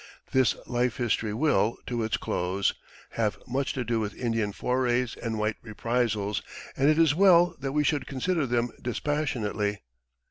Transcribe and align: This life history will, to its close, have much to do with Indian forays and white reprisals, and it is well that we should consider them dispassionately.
This 0.31 0.55
life 0.65 0.97
history 0.97 1.31
will, 1.31 1.77
to 1.85 2.01
its 2.01 2.17
close, 2.17 2.73
have 3.11 3.37
much 3.47 3.71
to 3.73 3.83
do 3.83 3.99
with 3.99 4.15
Indian 4.17 4.51
forays 4.51 5.15
and 5.15 5.37
white 5.37 5.57
reprisals, 5.61 6.41
and 6.75 6.89
it 6.89 6.97
is 6.97 7.13
well 7.13 7.55
that 7.59 7.73
we 7.73 7.83
should 7.83 8.07
consider 8.07 8.47
them 8.47 8.71
dispassionately. 8.81 9.81